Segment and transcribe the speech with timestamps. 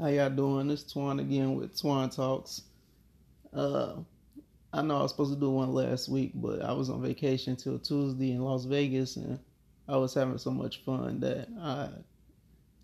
[0.00, 0.70] How y'all doing?
[0.70, 2.62] It's Twan again with Twan Talks.
[3.52, 3.96] Uh,
[4.72, 7.56] I know I was supposed to do one last week, but I was on vacation
[7.56, 9.38] till Tuesday in Las Vegas, and
[9.86, 11.90] I was having so much fun that I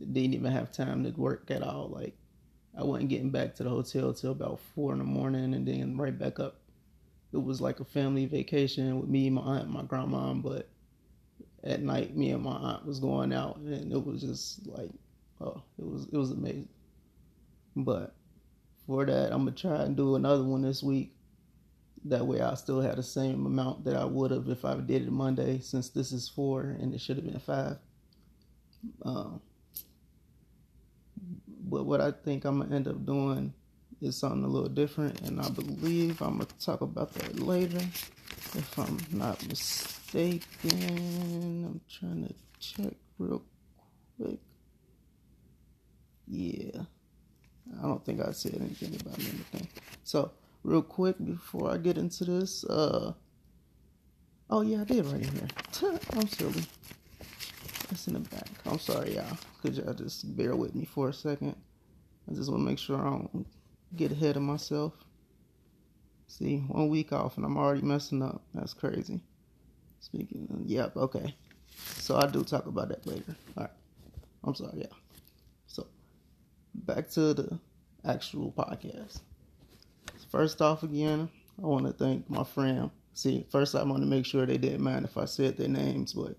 [0.00, 1.88] didn't even have time to work at all.
[1.88, 2.15] Like
[2.79, 5.97] I wasn't getting back to the hotel till about four in the morning, and then
[5.97, 6.56] right back up.
[7.33, 10.69] It was like a family vacation with me, my aunt, my grandma, but
[11.65, 14.90] at night, me and my aunt was going out, and it was just like,
[15.40, 16.69] oh, it was it was amazing.
[17.77, 18.15] But
[18.87, 21.15] for that, I'm gonna try and do another one this week.
[22.05, 25.03] That way, I still have the same amount that I would have if I did
[25.03, 27.79] it Monday, since this is four and it should have been five.
[29.03, 29.41] Um,
[31.69, 33.53] but what I think I'm gonna end up doing
[34.01, 38.79] is something a little different, and I believe I'm gonna talk about that later, if
[38.79, 40.45] I'm not mistaken.
[41.65, 43.43] I'm trying to check real
[44.16, 44.39] quick.
[46.27, 46.83] Yeah.
[47.79, 49.69] I don't think I said anything about anything.
[50.05, 50.33] So,
[50.65, 53.13] real quick before I get into this, uh,
[54.51, 55.49] oh yeah, I did right in here.
[56.13, 56.65] I'm silly.
[57.88, 58.49] That's in the back.
[58.66, 59.38] I'm sorry, y'all.
[59.63, 61.57] Could y'all just bear with me for a second?
[62.30, 63.47] I just want to make sure I don't
[63.97, 64.92] get ahead of myself.
[66.27, 68.42] See, one week off and I'm already messing up.
[68.55, 69.20] That's crazy.
[70.00, 71.34] Speaking of, yep, okay.
[71.97, 73.34] So I do talk about that later.
[73.56, 73.72] All right.
[74.44, 75.07] I'm sorry, yeah.
[76.86, 77.58] Back to the
[78.04, 79.20] actual podcast.
[80.30, 81.28] First off, again,
[81.62, 82.90] I want to thank my friend.
[83.14, 86.12] See, first I want to make sure they didn't mind if I said their names,
[86.12, 86.36] but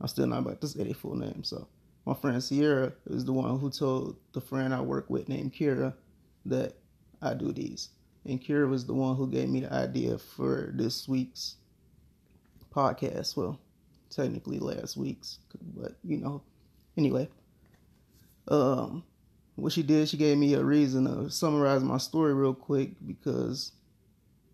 [0.00, 1.42] I'm still not about to say their full name.
[1.42, 1.66] So
[2.04, 5.94] my friend Sierra is the one who told the friend I work with named Kira
[6.46, 6.74] that
[7.22, 7.88] I do these.
[8.26, 11.56] And Kira was the one who gave me the idea for this week's
[12.74, 13.36] podcast.
[13.36, 13.58] Well,
[14.10, 15.38] technically last week's,
[15.76, 16.42] but you know,
[16.96, 17.28] anyway.
[18.48, 19.04] Um,
[19.58, 23.72] what she did, she gave me a reason to summarize my story real quick because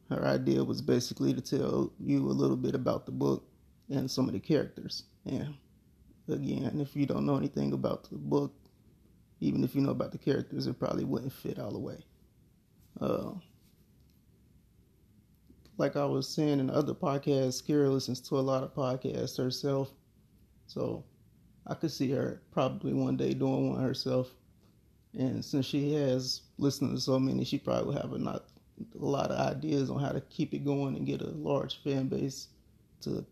[0.09, 3.45] her idea was basically to tell you a little bit about the book
[3.91, 5.05] and some of the characters.
[5.27, 5.55] And
[6.29, 8.55] again, if you don't know anything about the book,
[9.41, 11.99] even if you know about the characters, it probably wouldn't fit all the way.
[13.01, 13.33] Uh,
[15.77, 19.91] like I was saying in other podcasts, Kira listens to a lot of podcasts herself.
[20.67, 21.05] So
[21.67, 24.31] I could see her probably one day doing one herself.
[25.17, 28.45] And since she has listened to so many, she probably will have a, not,
[29.01, 32.09] a lot of ideas on how to keep it going and get a large fan
[32.09, 32.49] base
[33.03, 33.25] to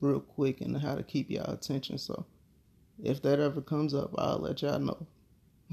[0.00, 1.98] real quick and how to keep y'all attention.
[1.98, 2.26] So
[3.02, 5.06] if that ever comes up, I'll let y'all know.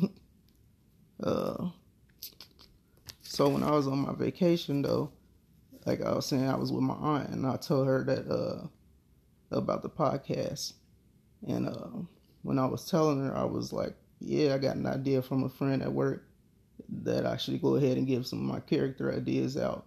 [1.23, 1.69] uh,
[3.21, 5.11] so when I was on my vacation though,
[5.85, 8.67] like I was saying, I was with my aunt and I told her that uh
[9.51, 10.73] about the podcast.
[11.47, 11.87] And uh,
[12.41, 15.49] when I was telling her, I was like, yeah, I got an idea from a
[15.49, 16.23] friend at work
[17.03, 19.85] that I should go ahead and give some of my character ideas out.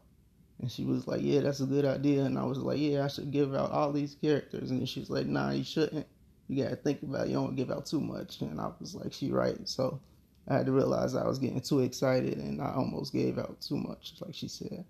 [0.61, 2.25] And she was like, yeah, that's a good idea.
[2.25, 4.71] And I was like, yeah, I should give out all these characters.
[4.71, 6.07] And she was like, nah, you shouldn't.
[6.49, 7.29] You got to think about it.
[7.29, 8.41] You don't give out too much.
[8.41, 9.57] And I was like, she right.
[9.69, 10.01] So
[10.49, 13.77] I had to realize I was getting too excited and I almost gave out too
[13.77, 14.85] much, like she said.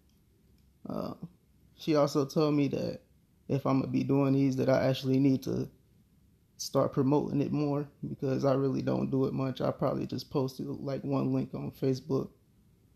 [0.88, 1.12] Uh,
[1.76, 3.00] she also told me that
[3.48, 5.68] if I'm going to be doing these, that I actually need to
[6.60, 9.62] start promoting it more because I really don't do it much.
[9.62, 12.28] I probably just posted like one link on Facebook.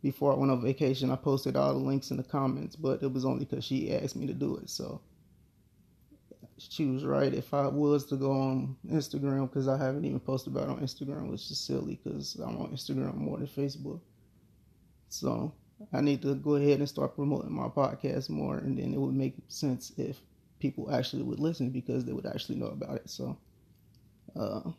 [0.02, 3.10] Before I went on vacation, I posted all the links in the comments, but it
[3.10, 4.68] was only because she asked me to do it.
[4.68, 5.00] So
[6.58, 7.32] she was right.
[7.32, 11.30] If I was to go on Instagram, because I haven't even posted about on Instagram,
[11.30, 14.00] which is silly because I'm on Instagram more than Facebook.
[15.08, 15.54] So
[15.90, 19.14] I need to go ahead and start promoting my podcast more, and then it would
[19.14, 20.20] make sense if
[20.58, 23.08] people actually would listen because they would actually know about it.
[23.08, 23.38] So
[24.38, 24.70] uh,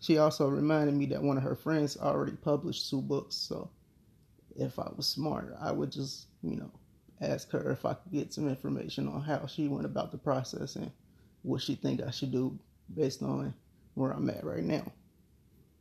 [0.00, 3.36] she also reminded me that one of her friends already published two books.
[3.36, 3.70] So
[4.56, 6.70] if I was smart, I would just, you know,
[7.20, 10.76] ask her if I could get some information on how she went about the process
[10.76, 10.90] and
[11.42, 12.58] what she think I should do
[12.94, 13.54] based on
[13.94, 14.90] where I'm at right now.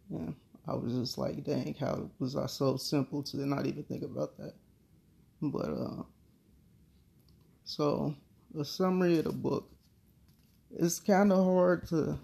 [0.09, 0.35] And
[0.67, 4.37] I was just like, dang, how was I so simple to not even think about
[4.37, 4.53] that?
[5.41, 6.03] But uh,
[7.63, 8.13] so
[8.57, 9.69] a summary of the book.
[10.77, 12.17] It's kind of hard to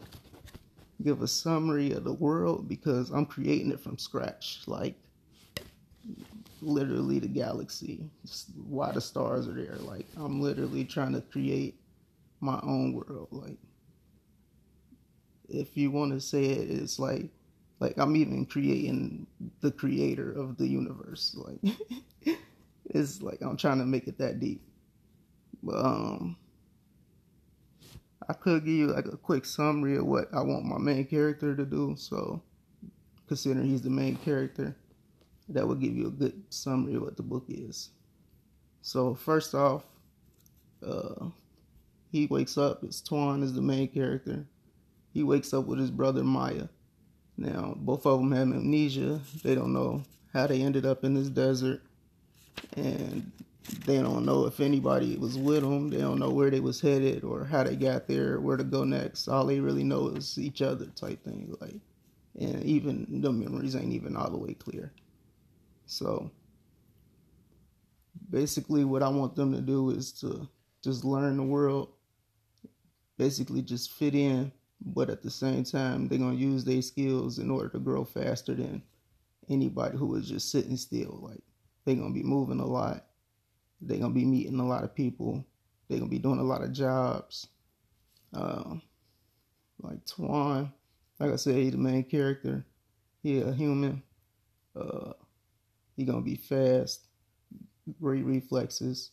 [1.04, 4.62] give a summary of the world because I'm creating it from scratch.
[4.68, 4.96] Like
[6.62, 8.10] literally the galaxy,
[8.68, 9.78] why the stars are there.
[9.80, 11.76] Like I'm literally trying to create
[12.40, 13.30] my own world.
[13.32, 13.58] Like
[15.50, 17.30] if you want to say it, it's like
[17.80, 19.28] like I'm even creating
[19.62, 21.36] the creator of the universe.
[21.38, 21.76] Like
[22.86, 24.62] it's like I'm trying to make it that deep.
[25.62, 26.38] But um
[28.28, 31.56] I could give you like a quick summary of what I want my main character
[31.56, 31.96] to do.
[31.98, 32.42] So
[33.28, 34.76] considering he's the main character,
[35.50, 37.90] that will give you a good summary of what the book is.
[38.82, 39.84] So first off,
[40.86, 41.28] uh,
[42.12, 42.84] he wakes up.
[42.84, 44.46] It's Twan is the main character.
[45.14, 46.68] He wakes up with his brother Maya.
[47.38, 49.20] Now both of them have amnesia.
[49.44, 51.82] They don't know how they ended up in this desert,
[52.76, 53.32] and
[53.86, 55.90] they don't know if anybody was with them.
[55.90, 58.84] They don't know where they was headed or how they got there, where to go
[58.84, 59.28] next.
[59.28, 61.56] All they really know is each other type thing.
[61.60, 61.76] Like,
[62.40, 64.94] and even the memories ain't even all the way clear.
[65.88, 66.32] So
[68.30, 70.48] basically, what I want them to do is to
[70.84, 71.90] just learn the world.
[73.18, 74.52] Basically, just fit in,
[74.86, 78.54] but at the same time, they're gonna use their skills in order to grow faster
[78.54, 78.84] than
[79.50, 81.20] anybody who is just sitting still.
[81.22, 81.42] Like
[81.86, 83.05] they're gonna be moving a lot
[83.82, 85.46] they're gonna be meeting a lot of people.
[85.88, 87.48] They're gonna be doing a lot of jobs.
[88.34, 88.76] Uh,
[89.82, 90.72] like Twan,
[91.20, 92.66] like I said, he's the main character.
[93.24, 94.04] He a human.
[94.76, 95.14] Uh,
[95.96, 97.08] he gonna be fast,
[98.00, 99.12] great reflexes.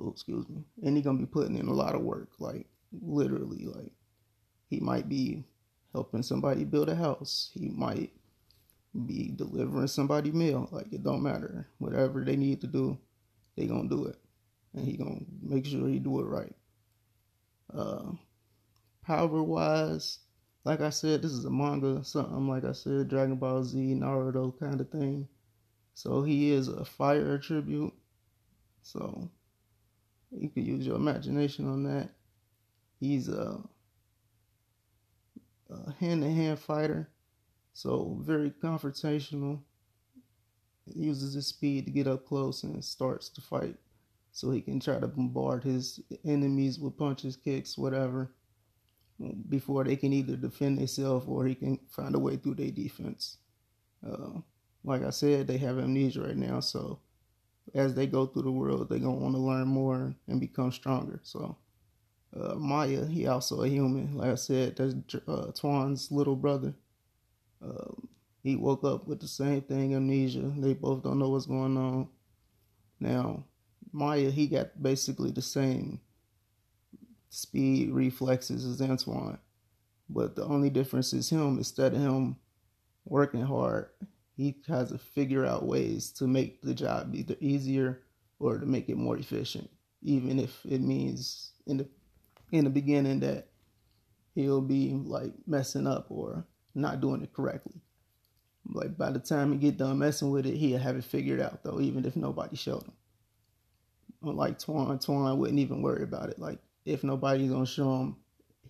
[0.00, 2.30] Oh, excuse me, and he gonna be putting in a lot of work.
[2.38, 2.66] Like
[3.00, 3.92] literally, like
[4.68, 5.44] he might be
[5.92, 7.50] helping somebody build a house.
[7.54, 8.12] He might
[9.06, 10.68] be delivering somebody mail.
[10.70, 11.68] Like it don't matter.
[11.78, 12.98] Whatever they need to do,
[13.56, 14.16] they gonna do it.
[14.74, 16.54] And he gonna make sure he do it right.
[17.72, 18.12] Uh
[19.04, 20.20] power wise,
[20.64, 24.58] like I said, this is a manga, something like I said, Dragon Ball Z, Naruto
[24.58, 25.28] kind of thing.
[25.94, 27.92] So he is a fire attribute.
[28.82, 29.30] So
[30.30, 32.10] you can use your imagination on that.
[32.98, 33.60] He's a,
[35.70, 37.08] a hand-to-hand fighter.
[37.74, 39.60] So very confrontational.
[40.86, 43.76] He uses his speed to get up close and starts to fight.
[44.32, 48.32] So he can try to bombard his enemies with punches, kicks, whatever,
[49.48, 53.38] before they can either defend themselves or he can find a way through their defense.
[54.06, 54.40] Uh,
[54.84, 57.00] like I said, they have amnesia right now, so
[57.74, 61.20] as they go through the world, they're gonna want to learn more and become stronger.
[61.22, 61.56] So
[62.38, 64.16] uh, Maya, he also a human.
[64.16, 64.94] Like I said, that's
[65.28, 66.74] uh, Twan's little brother.
[67.64, 68.08] Um,
[68.42, 70.52] he woke up with the same thing, amnesia.
[70.56, 72.08] They both don't know what's going on.
[73.00, 73.44] Now,
[73.92, 76.00] Maya, he got basically the same
[77.30, 79.38] speed reflexes as Antoine.
[80.08, 82.36] But the only difference is him, instead of him
[83.04, 83.88] working hard,
[84.36, 88.02] he has to figure out ways to make the job either easier
[88.38, 89.70] or to make it more efficient.
[90.02, 91.88] Even if it means in the
[92.52, 93.48] in the beginning that
[94.34, 96.44] he'll be like messing up or
[96.74, 97.80] not doing it correctly.
[98.72, 101.62] Like by the time he get done messing with it, he'll have it figured out
[101.62, 102.92] though, even if nobody showed him.
[104.22, 106.38] Like Twan, Twan wouldn't even worry about it.
[106.38, 108.16] Like if nobody's gonna show him,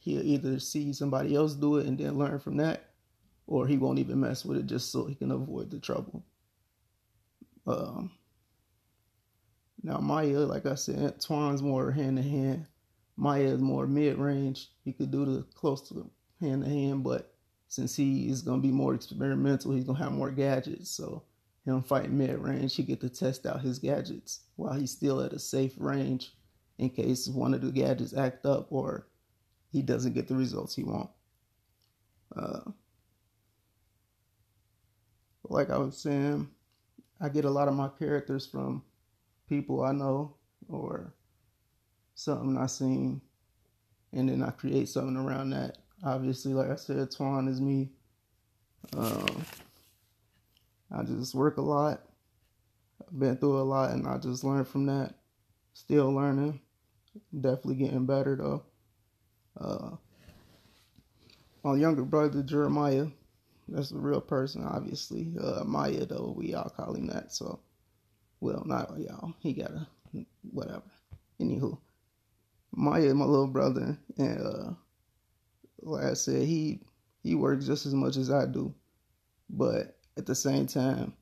[0.00, 2.90] he'll either see somebody else do it and then learn from that,
[3.46, 6.24] or he won't even mess with it just so he can avoid the trouble.
[7.66, 8.10] Um,
[9.82, 12.66] now Maya, like I said, Twan's more hand to hand.
[13.16, 14.70] Maya is more mid range.
[14.84, 16.10] He could do the close to
[16.40, 17.33] hand to hand, but
[17.68, 20.90] since he is gonna be more experimental, he's gonna have more gadgets.
[20.90, 21.22] So
[21.64, 25.32] him fighting mid range, he get to test out his gadgets while he's still at
[25.32, 26.32] a safe range
[26.78, 29.06] in case one of the gadgets act up or
[29.72, 31.10] he doesn't get the results he want.
[32.36, 32.60] Uh,
[35.44, 36.48] like I was saying,
[37.20, 38.82] I get a lot of my characters from
[39.48, 40.34] people I know
[40.68, 41.12] or
[42.14, 43.20] something I seen,
[44.12, 47.90] and then I create something around that obviously, like I said, Twan is me.
[48.96, 49.44] Um,
[50.92, 52.02] I just work a lot.
[53.00, 55.14] I've been through a lot, and I just learned from that.
[55.72, 56.60] Still learning.
[57.32, 58.62] Definitely getting better though.
[59.60, 59.96] Uh,
[61.62, 63.06] my younger brother Jeremiah,
[63.68, 65.32] that's a real person, obviously.
[65.40, 67.32] Uh, Maya though, we all call him that.
[67.32, 67.60] So,
[68.40, 69.34] well, not y'all.
[69.40, 69.86] He got a
[70.50, 70.82] whatever.
[71.40, 71.78] Anywho,
[72.72, 74.70] Maya, my little brother, and uh,
[75.84, 76.80] like I said, he
[77.22, 78.74] he works just as much as I do,
[79.48, 81.14] but at the same time,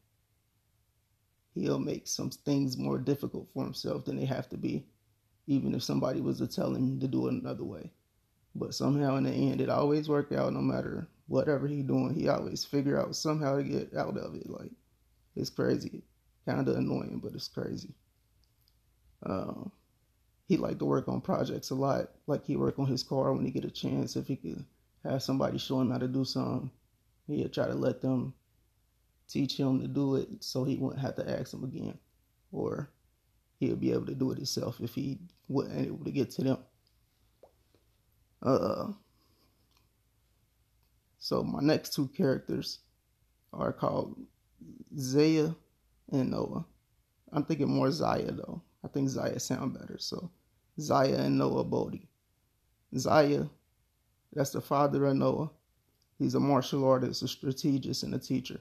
[1.55, 4.87] he'll make some things more difficult for himself than they have to be,
[5.47, 7.93] even if somebody was to tell him to do it another way.
[8.55, 10.53] But somehow in the end, it always worked out.
[10.53, 14.49] No matter whatever he doing, he always figure out somehow to get out of it.
[14.49, 14.73] Like
[15.37, 16.03] it's crazy,
[16.47, 17.95] kind of annoying, but it's crazy.
[19.25, 19.71] Um,
[20.47, 22.11] he liked to work on projects a lot.
[22.27, 24.17] Like he work on his car when he get a chance.
[24.17, 24.65] If he could
[25.05, 26.71] have somebody show him how to do something,
[27.27, 28.35] he'd try to let them
[29.29, 31.99] teach him to do it so he wouldn't have to ask them again.
[32.51, 32.91] Or
[33.61, 35.19] he'll be able to do it himself if he
[35.49, 36.59] wasn't able to get to them.
[38.43, 38.93] Uh
[41.23, 42.81] So my next two characters
[43.53, 44.17] are called
[44.99, 45.55] Zaya
[46.11, 46.67] and Noah.
[47.33, 48.61] I'm thinking more Zaya though.
[48.85, 49.97] I think Zaya sound better.
[49.99, 50.31] So
[50.81, 52.09] Zaya and Noah Bodhi.
[52.97, 53.45] Zaya,
[54.33, 55.51] that's the father of Noah.
[56.19, 58.61] He's a martial artist, a strategist, and a teacher.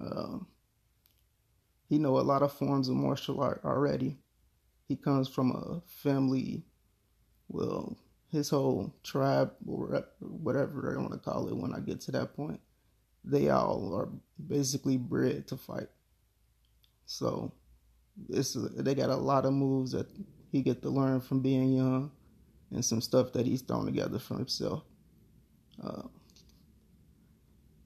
[0.00, 0.38] Uh,
[1.88, 4.18] he know a lot of forms of martial art already.
[4.88, 6.64] He comes from a family,
[7.48, 7.96] well,
[8.30, 12.34] his whole tribe or whatever I want to call it when I get to that
[12.34, 12.60] point,
[13.22, 14.08] they all are
[14.44, 15.88] basically bred to fight.
[17.06, 17.52] So
[18.28, 20.06] it's they got a lot of moves that
[20.50, 22.10] he get to learn from being young,
[22.70, 24.84] and some stuff that he's thrown together for himself.
[25.82, 26.02] Uh,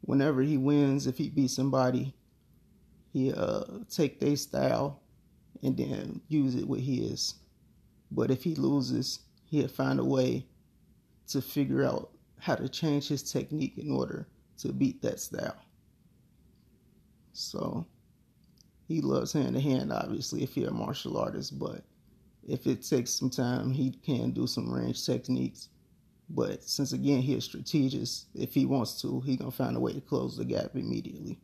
[0.02, 2.14] whenever he wins, if he beats somebody,
[3.12, 5.00] he uh take their style
[5.62, 7.34] and then use it with his.
[8.10, 10.46] But if he loses, he'll find a way
[11.28, 15.56] to figure out how to change his technique in order to beat that style.
[17.32, 17.86] So
[18.88, 21.84] he loves hand to hand, obviously, if you're a martial artist, but
[22.48, 25.68] if it takes some time, he can do some range techniques.
[26.30, 29.92] But since again he is strategist, if he wants to, he gonna find a way
[29.92, 31.38] to close the gap immediately,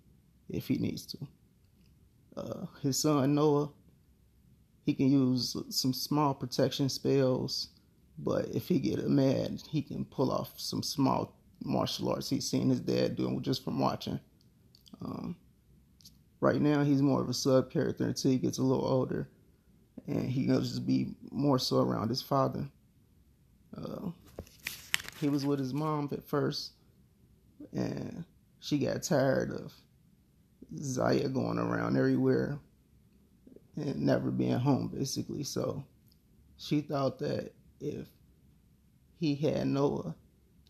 [0.49, 1.19] if he needs to.
[2.37, 3.69] Uh, his son Noah,
[4.87, 7.69] he can use some small protection spells,
[8.19, 12.71] but if he get mad, he can pull off some small martial arts he's seen
[12.71, 14.21] his dad doing just from watching.
[15.03, 15.37] Um,
[16.45, 19.27] right now, he's more of a sub character until he gets a little older,
[20.07, 22.69] and he will just be more so around his father.
[23.75, 24.11] Uh,
[25.21, 26.73] he was with his mom at first,
[27.73, 28.25] and
[28.61, 29.73] she got tired of
[30.77, 32.59] Zaya going around everywhere
[33.77, 35.45] and never being home, basically.
[35.45, 35.83] So
[36.59, 38.07] she thought that if
[39.19, 40.15] he had Noah,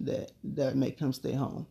[0.00, 1.66] that that make him stay home.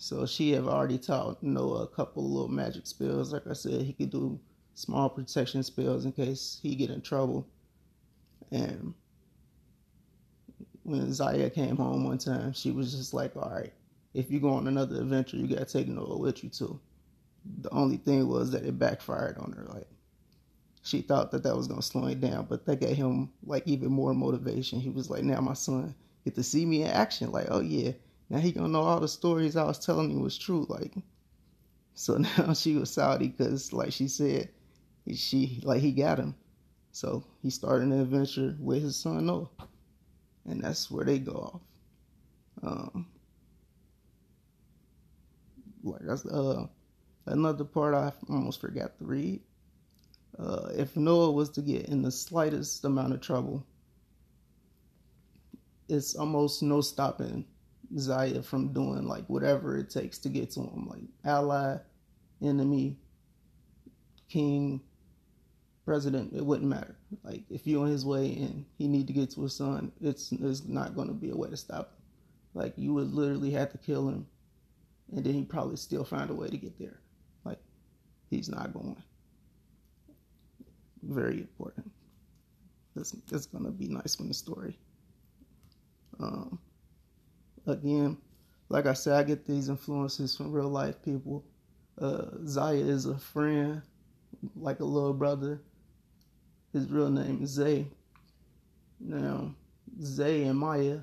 [0.00, 3.34] So she have already taught Noah a couple little magic spells.
[3.34, 4.40] Like I said, he could do
[4.72, 7.46] small protection spells in case he get in trouble.
[8.50, 8.94] And
[10.84, 13.74] when Zaya came home one time, she was just like, "All right,
[14.14, 16.80] if you go on another adventure, you gotta take Noah with you too."
[17.60, 19.66] The only thing was that it backfired on her.
[19.66, 19.86] Like
[20.82, 23.92] she thought that that was gonna slow him down, but that gave him like even
[23.92, 24.80] more motivation.
[24.80, 27.32] He was like, "Now my son get to see me in action.
[27.32, 27.92] Like, oh yeah,
[28.30, 30.64] now he gonna know all the stories I was telling him was true.
[30.68, 30.94] Like,
[31.94, 34.48] so now she was Saudi because, like she said,
[35.12, 36.36] she like he got him.
[36.92, 39.48] So he started an adventure with his son Noah,
[40.46, 41.60] and that's where they go off.
[42.62, 43.06] Um,
[45.82, 46.66] like that's uh
[47.26, 49.40] another part I almost forgot to read.
[50.38, 53.66] Uh, if Noah was to get in the slightest amount of trouble,
[55.88, 57.44] it's almost no stopping
[57.98, 61.78] Zaya from doing like whatever it takes to get to him, like ally,
[62.42, 62.96] enemy,
[64.28, 64.80] king,
[65.84, 66.32] president.
[66.34, 66.96] It wouldn't matter.
[67.24, 70.32] Like if you're on his way and he need to get to his son, it's
[70.32, 72.02] it's not going to be a way to stop him.
[72.54, 74.26] Like you would literally have to kill him,
[75.12, 77.00] and then he probably still find a way to get there.
[77.44, 77.58] Like
[78.30, 78.96] he's not going.
[81.02, 81.90] Very important.
[82.94, 84.78] This it's gonna be nice from the story.
[86.20, 86.58] Um,
[87.66, 88.16] again,
[88.68, 91.44] like I said, I get these influences from real life people.
[92.00, 93.82] Uh, Zaya is a friend,
[94.56, 95.60] like a little brother.
[96.72, 97.86] His real name is Zay.
[99.00, 99.54] Now,
[100.02, 101.00] Zay and Maya,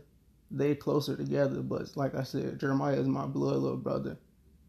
[0.49, 4.17] they closer together, but like I said, Jeremiah is my blood little brother.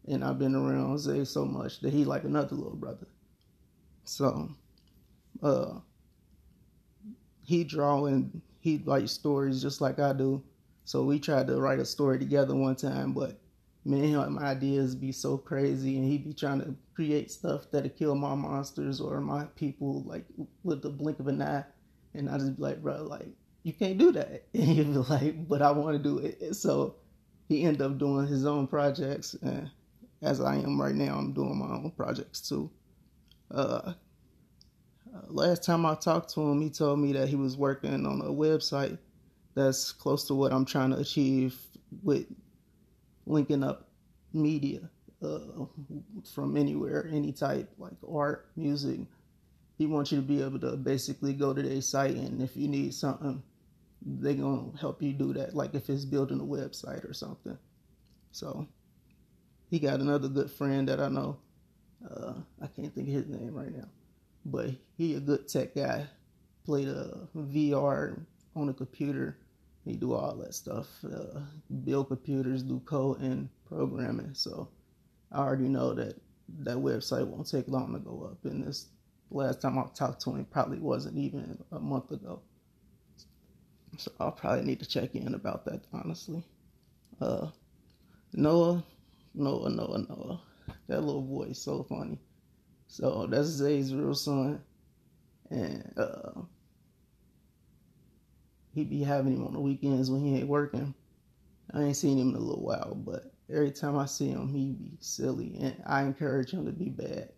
[0.07, 3.07] And I've been around Zay so much that he like another little brother.
[4.03, 4.49] So,
[5.41, 5.79] uh,
[7.43, 10.43] he drawing he writes stories just like I do.
[10.89, 13.39] So we tried to write a story together one time, but
[13.85, 18.15] man, my ideas be so crazy, and he'd be trying to create stuff that'll kill
[18.15, 20.25] my monsters or my people like
[20.63, 21.63] with the blink of an eye,
[22.15, 23.27] and I just be like, bro, like
[23.61, 24.45] you can't do that.
[24.55, 26.55] And he'd be like, but I want to do it.
[26.55, 26.95] So
[27.49, 29.69] he ended up doing his own projects, and
[30.23, 32.71] as I am right now, I'm doing my own projects too.
[33.51, 33.93] Uh,
[35.13, 38.21] uh, last time I talked to him, he told me that he was working on
[38.21, 38.97] a website
[39.55, 41.57] that's close to what I'm trying to achieve
[42.03, 42.25] with
[43.25, 43.89] linking up
[44.33, 44.89] media
[45.23, 45.39] uh,
[46.33, 48.99] from anywhere, any type, like art, music.
[49.77, 52.67] He wants you to be able to basically go to their site, and if you
[52.67, 53.41] need something,
[54.01, 55.55] they're gonna help you do that.
[55.55, 57.57] Like if it's building a website or something.
[58.31, 58.67] So
[59.69, 61.37] he got another good friend that I know.
[62.09, 63.87] Uh, I can't think of his name right now
[64.45, 66.07] but he a good tech guy.
[66.65, 68.19] Played a VR
[68.55, 69.37] on a computer
[69.85, 70.87] he do all that stuff.
[71.03, 71.39] Uh,
[71.83, 74.33] build computers, do code and programming.
[74.33, 74.69] So
[75.31, 76.15] I already know that
[76.59, 78.37] that website won't take long to go up.
[78.45, 78.87] And this
[79.31, 82.41] last time I talked to him probably wasn't even a month ago.
[83.97, 86.43] So I'll probably need to check in about that honestly.
[87.19, 87.47] Uh,
[88.33, 88.83] Noah,
[89.33, 90.41] Noah, Noah, Noah.
[90.87, 92.19] That little boy is so funny.
[92.87, 94.61] So that's Zay's real son.
[95.49, 96.41] And uh
[98.73, 100.93] he be having him on the weekends when he ain't working.
[101.73, 104.71] I ain't seen him in a little while, but every time I see him, he
[104.71, 107.29] be silly, and I encourage him to be bad,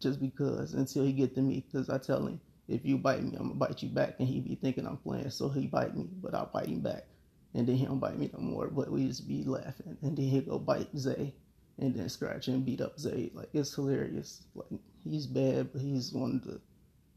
[0.00, 3.36] just because until he get to me, because I tell him if you bite me,
[3.36, 6.08] I'm gonna bite you back, and he be thinking I'm playing, so he bite me,
[6.20, 7.06] but I bite him back,
[7.54, 10.24] and then he don't bite me no more, but we just be laughing, and then
[10.24, 11.34] he go bite Zay,
[11.78, 14.68] and then scratch and beat up Zay, like it's hilarious, like
[15.04, 16.60] he's bad, but he's one of the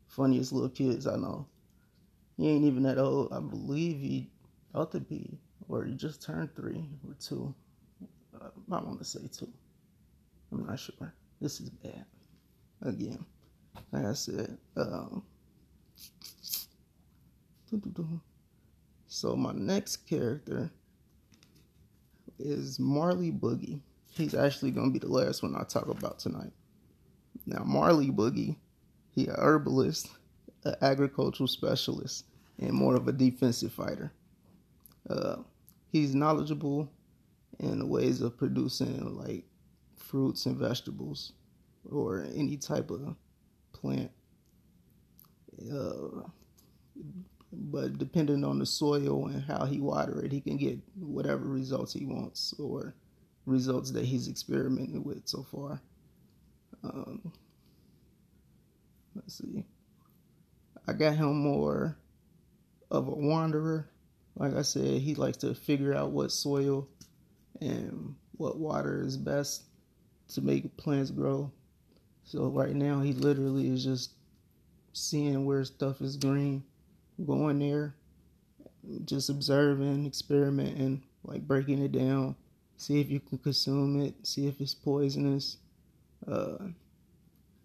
[0.08, 1.48] funniest little kids I know.
[2.38, 3.32] He ain't even that old.
[3.32, 4.30] I believe he
[4.74, 5.38] ought to be,
[5.68, 7.54] or he just turned three or two.
[8.36, 9.52] Uh, I want to say two.
[10.52, 11.14] I'm not sure.
[11.42, 12.06] This is bad.
[12.82, 13.26] Again,
[13.92, 14.58] like I said.
[14.76, 15.24] Um,
[19.08, 20.72] so my next character
[22.40, 23.80] is Marley Boogie.
[24.12, 26.52] He's actually gonna be the last one I talk about tonight.
[27.46, 28.58] Now Marley Boogie,
[29.16, 30.10] he a herbalist
[30.66, 32.26] an agricultural specialist
[32.60, 34.12] and more of a defensive fighter.
[35.10, 35.38] Uh,
[35.92, 36.90] he's knowledgeable
[37.60, 39.44] in the ways of producing like
[39.98, 41.34] fruits and vegetables
[41.90, 43.16] or any type of
[43.74, 44.12] plant.
[45.72, 46.22] Uh,
[47.52, 51.94] but depending on the soil and how he water it, he can get whatever results
[51.94, 52.96] he wants or
[53.46, 55.82] results that he's experimented with so far.
[56.84, 57.32] Um,
[59.16, 59.66] let's see.
[60.88, 61.98] I got him more
[62.92, 63.90] of a wanderer.
[64.36, 66.88] Like I said, he likes to figure out what soil
[67.62, 69.64] and what water is best
[70.30, 71.52] to make plants grow.
[72.24, 74.14] So right now he literally is just
[74.94, 76.64] seeing where stuff is green,
[77.26, 77.96] going there,
[79.06, 82.36] just observing, experimenting, like breaking it down,
[82.78, 85.58] see if you can consume it, see if it's poisonous,
[86.28, 86.58] uh,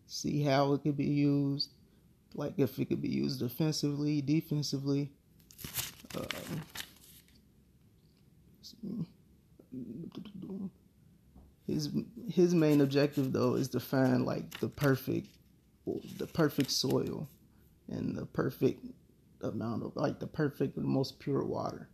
[0.06, 1.70] see how it could be used,
[2.34, 5.10] like if it could be used offensively, defensively.
[6.16, 6.62] Um,
[11.66, 11.90] his
[12.30, 15.28] his main objective though is to find like the perfect
[16.16, 17.28] the perfect soil
[17.88, 18.84] and the perfect
[19.42, 21.88] amount of like the perfect the most pure water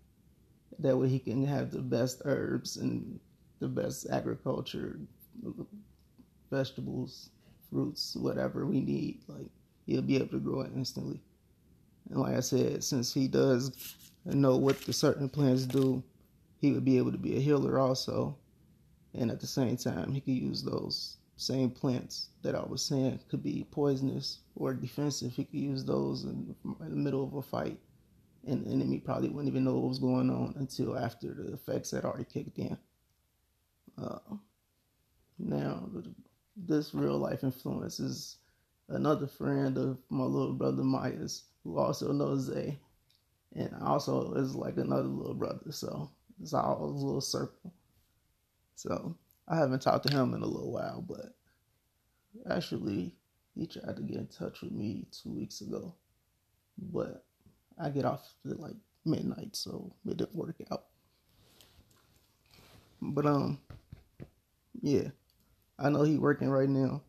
[0.78, 3.18] that way he can have the best herbs and
[3.60, 4.98] the best agriculture
[6.50, 7.30] vegetables
[7.70, 9.50] fruits whatever we need like
[9.86, 11.20] he'll be able to grow it instantly.
[12.10, 16.02] And like I said, since he does know what the certain plants do,
[16.60, 18.36] he would be able to be a healer also.
[19.14, 23.20] And at the same time, he could use those same plants that I was saying
[23.28, 25.32] could be poisonous or defensive.
[25.32, 27.78] He could use those in, in the middle of a fight,
[28.46, 31.90] and the enemy probably wouldn't even know what was going on until after the effects
[31.90, 32.76] had already kicked in.
[34.00, 34.18] Uh,
[35.38, 35.88] now,
[36.56, 38.38] this real life influence is
[38.88, 42.78] another friend of my little brother Myers, who also knows Zay,
[43.54, 45.70] and also is like another little brother.
[45.70, 47.72] So it's all a little circle.
[48.74, 49.16] So
[49.48, 51.34] I haven't talked to him in a little while, but
[52.50, 53.14] actually
[53.54, 55.94] he tried to get in touch with me two weeks ago,
[56.92, 57.24] but
[57.78, 60.86] I get off at like midnight, so it didn't work out.
[63.00, 63.60] But um,
[64.80, 65.08] yeah,
[65.78, 67.02] I know he working right now,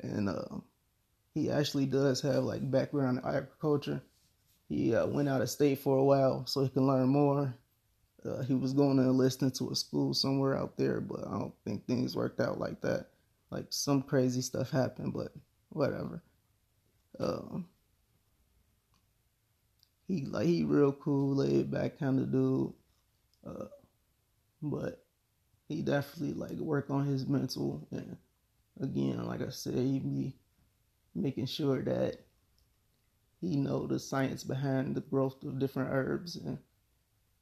[0.00, 0.60] and uh,
[1.34, 4.02] he actually does have like background in agriculture.
[4.68, 7.54] He uh, went out of state for a while so he can learn more.
[8.24, 11.54] Uh, he was going to enlist into a school somewhere out there, but I don't
[11.64, 13.06] think things worked out like that.
[13.50, 15.32] Like some crazy stuff happened, but
[15.70, 16.22] whatever.
[17.18, 17.66] Um,
[20.06, 22.72] he like he real cool, laid back kind of dude.
[23.46, 23.66] Uh,
[24.62, 25.04] but
[25.68, 28.16] he definitely like work on his mental and
[28.80, 30.34] again, like I said, he be
[31.14, 32.16] making sure that
[33.40, 36.58] he know the science behind the growth of different herbs and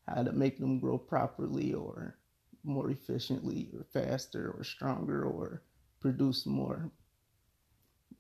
[0.09, 2.17] how to make them grow properly or
[2.65, 5.63] more efficiently or faster or stronger or
[6.01, 6.91] produce more.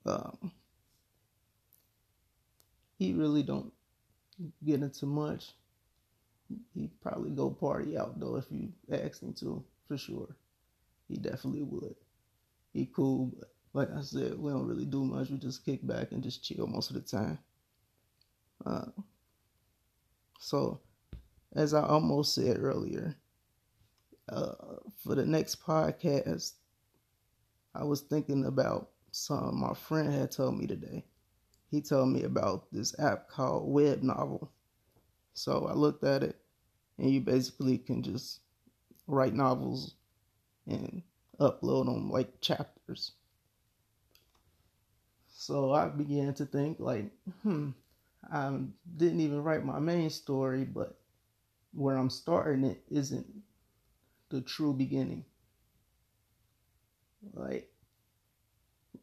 [0.07, 0.53] Um,
[2.99, 3.73] he really don't
[4.65, 5.53] get into much.
[6.75, 10.37] He'd probably go party out though if you asked him to, for sure.
[11.09, 11.97] He definitely would.
[12.73, 15.30] He cool, but like I said, we don't really do much.
[15.30, 17.38] We just kick back and just chill most of the time.
[18.64, 18.87] Uh,
[20.40, 20.80] so
[21.54, 23.16] as I almost said earlier,
[24.28, 24.54] uh,
[25.02, 26.52] for the next podcast,
[27.74, 31.04] I was thinking about something my friend had told me today.
[31.70, 34.50] He told me about this app called Web Novel.
[35.35, 36.37] So I looked at it,
[36.98, 38.40] and you basically can just
[39.06, 39.94] write novels
[40.66, 41.02] and
[41.40, 43.12] upload them like chapters.
[45.40, 47.11] So I began to think, like,
[47.42, 47.70] hmm,
[48.31, 48.59] I
[48.98, 51.00] didn't even write my main story, but
[51.72, 53.26] where I'm starting it isn't
[54.29, 55.24] the true beginning.
[57.33, 57.72] Like,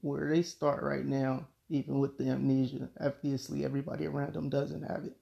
[0.02, 5.06] where they start right now, even with the amnesia, obviously everybody around them doesn't have
[5.06, 5.18] it.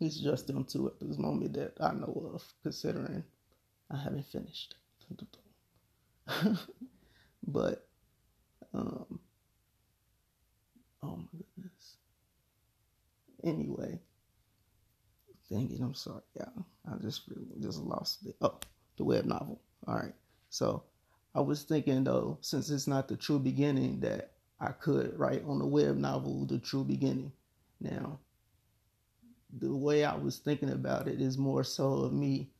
[0.00, 3.22] It's just them two at this moment that I know of, considering
[3.88, 4.74] I haven't finished.
[7.46, 7.86] but,
[8.74, 9.20] um,
[11.06, 11.24] oh my
[11.56, 11.96] goodness.
[13.44, 14.00] Anyway,
[15.50, 16.48] dang it, I'm sorry, yeah.
[16.90, 17.28] I just
[17.60, 18.36] just lost it.
[18.40, 18.58] Oh,
[18.96, 19.60] the web novel.
[19.86, 20.14] All right.
[20.50, 20.82] So
[21.34, 25.58] I was thinking though, since it's not the true beginning, that I could write on
[25.58, 27.32] the web novel the true beginning.
[27.80, 28.18] Now,
[29.58, 32.50] the way I was thinking about it is more so of me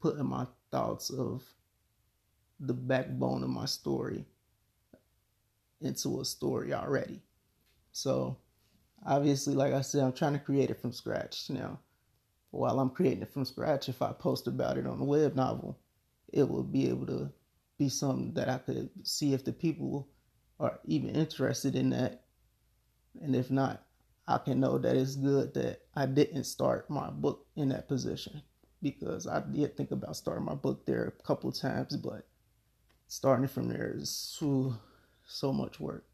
[0.00, 1.42] putting my thoughts of
[2.60, 4.24] the backbone of my story
[5.80, 7.20] into a story already.
[7.92, 8.38] So,
[9.04, 11.50] obviously, like I said, I'm trying to create it from scratch.
[11.50, 11.78] Now,
[12.50, 15.78] while I'm creating it from scratch, if I post about it on a web novel,
[16.32, 17.30] it will be able to
[17.78, 20.08] be something that I could see if the people
[20.58, 22.24] are even interested in that.
[23.20, 23.84] And if not,
[24.26, 28.40] I can know that it's good that I didn't start my book in that position
[28.80, 32.26] because I did think about starting my book there a couple times, but
[33.08, 34.74] starting it from there is so,
[35.26, 36.04] so much work.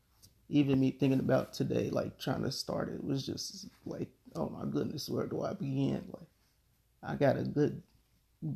[0.49, 4.65] Even me thinking about today, like trying to start it, was just like, oh my
[4.71, 6.05] goodness, where do I begin?
[6.11, 6.29] Like,
[7.03, 7.83] I got a good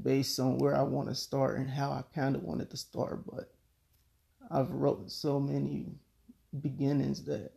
[0.02, 3.24] base on where I want to start and how I kind of wanted to start,
[3.26, 3.52] but
[4.50, 5.86] I've wrote so many
[6.60, 7.52] beginnings that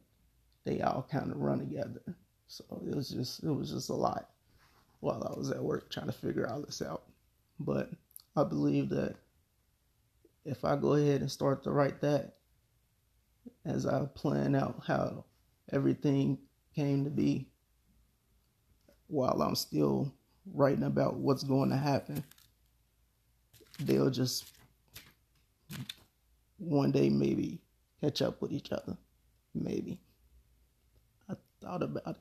[0.64, 2.02] they all kind of run together.
[2.48, 4.30] So it was just it was just a lot
[5.00, 7.04] while I was at work trying to figure all this out.
[7.60, 7.92] But
[8.36, 9.16] I believe that
[10.46, 12.36] if I go ahead and start to write that
[13.66, 15.26] as I plan out how
[15.72, 16.38] everything
[16.76, 17.48] came to be
[19.08, 20.14] while I'm still
[20.54, 22.24] writing about what's going to happen,
[23.80, 24.46] they'll just
[26.58, 27.60] one day maybe
[28.02, 28.98] catch up with each other.
[29.54, 30.00] Maybe.
[31.30, 32.16] I thought about it.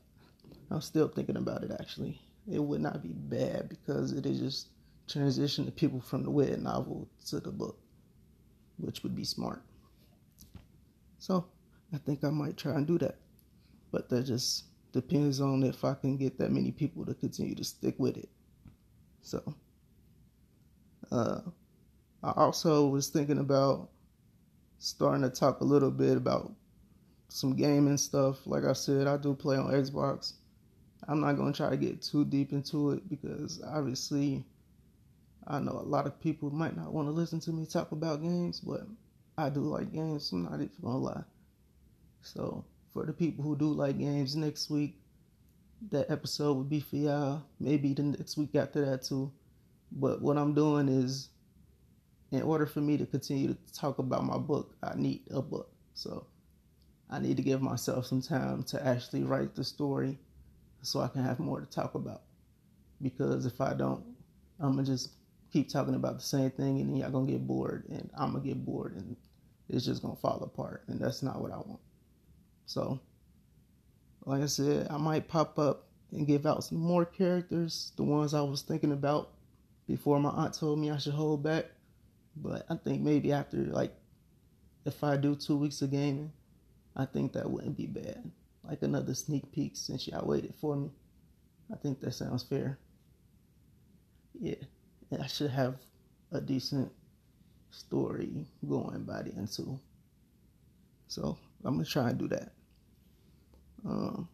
[0.70, 2.20] I'm still thinking about it actually.
[2.50, 4.68] It would not be bad because it is just
[5.08, 7.78] transition the people from the web novel to the book,
[8.78, 9.62] which would be smart.
[11.24, 11.46] So
[11.90, 13.16] I think I might try and do that.
[13.90, 17.64] But that just depends on if I can get that many people to continue to
[17.64, 18.28] stick with it.
[19.22, 19.54] So
[21.10, 21.40] uh,
[22.22, 23.88] I also was thinking about
[24.78, 26.52] starting to talk a little bit about
[27.28, 28.46] some gaming stuff.
[28.46, 30.34] Like I said, I do play on Xbox.
[31.08, 34.44] I'm not going to try to get too deep into it because obviously
[35.46, 38.20] I know a lot of people might not want to listen to me talk about
[38.20, 38.82] games, but
[39.36, 40.30] I do like games.
[40.32, 41.24] I'm not even to lie.
[42.22, 44.96] So, for the people who do like games, next week,
[45.90, 47.42] that episode would be for y'all.
[47.58, 49.32] Maybe the next week after that, too.
[49.92, 51.28] But what I'm doing is
[52.30, 55.70] in order for me to continue to talk about my book, I need a book.
[55.94, 56.26] So
[57.10, 60.18] I need to give myself some time to actually write the story
[60.82, 62.22] so I can have more to talk about.
[63.00, 64.02] Because if I don't,
[64.58, 65.10] I'm gonna just
[65.54, 68.44] keep talking about the same thing and then y'all gonna get bored and I'm gonna
[68.44, 69.14] get bored and
[69.68, 71.80] it's just gonna fall apart and that's not what I want.
[72.66, 72.98] So,
[74.24, 78.34] like I said, I might pop up and give out some more characters, the ones
[78.34, 79.30] I was thinking about
[79.86, 81.66] before my aunt told me I should hold back.
[82.36, 83.94] But I think maybe after like
[84.84, 86.32] if I do two weeks of gaming,
[86.96, 88.28] I think that wouldn't be bad.
[88.64, 90.90] Like another sneak peek since y'all waited for me.
[91.72, 92.76] I think that sounds fair.
[94.40, 94.56] Yeah,
[95.20, 95.76] I should have
[96.32, 96.90] a decent
[97.70, 99.78] story going by the end too.
[101.08, 102.52] So I'm gonna try and do that.
[103.84, 104.28] Um,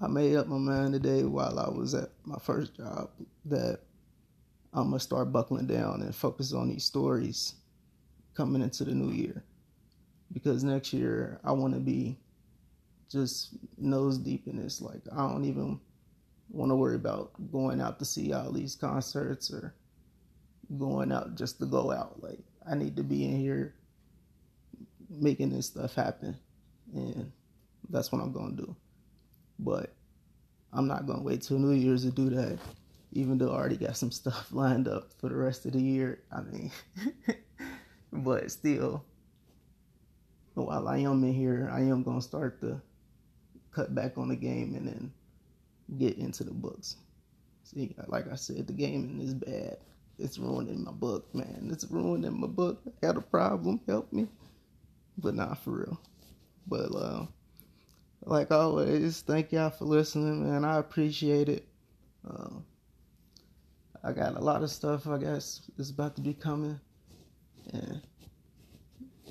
[0.00, 3.10] I made up my mind today while I was at my first job
[3.46, 3.80] that
[4.72, 7.54] I'm gonna start buckling down and focus on these stories
[8.34, 9.44] coming into the new year.
[10.32, 12.18] Because next year I want to be
[13.08, 14.80] just nose deep in this.
[14.80, 15.78] Like I don't even
[16.54, 19.74] want to worry about going out to see all these concerts or
[20.78, 22.22] going out just to go out.
[22.22, 22.38] Like
[22.68, 23.74] I need to be in here
[25.10, 26.36] making this stuff happen,
[26.94, 27.30] and
[27.90, 28.76] that's what I'm gonna do.
[29.58, 29.94] But
[30.72, 32.58] I'm not gonna wait till New Year's to do that,
[33.12, 36.22] even though I already got some stuff lined up for the rest of the year.
[36.32, 36.70] I mean,
[38.12, 39.04] but still,
[40.56, 42.80] oh, while I am in here, I am gonna start to
[43.72, 45.12] cut back on the game and then
[45.98, 46.96] get into the books.
[47.64, 49.78] See, like I said, the gaming is bad.
[50.18, 51.68] It's ruining my book, man.
[51.72, 52.80] It's ruining my book.
[52.86, 53.80] I got a problem.
[53.86, 54.28] Help me.
[55.18, 56.00] But not for real.
[56.66, 57.26] But uh,
[58.24, 60.64] like always, thank y'all for listening, man.
[60.64, 61.66] I appreciate it.
[62.28, 62.60] Uh,
[64.02, 66.78] I got a lot of stuff I guess is about to be coming.
[67.72, 68.02] And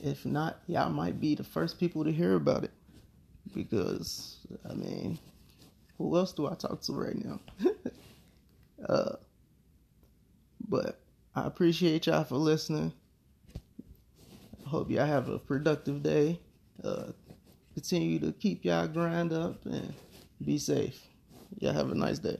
[0.02, 2.72] if not, y'all might be the first people to hear about it.
[3.54, 4.38] Because
[4.70, 5.20] I mean,
[5.98, 7.40] who else do I talk to right now?
[8.90, 9.16] uh,
[10.68, 11.00] but
[11.36, 12.94] I appreciate y'all for listening.
[14.66, 16.40] Hope y'all have a productive day.
[16.84, 17.12] Uh,
[17.74, 19.94] continue to keep y'all grind up and
[20.44, 21.00] be safe.
[21.60, 22.38] Y'all have a nice day.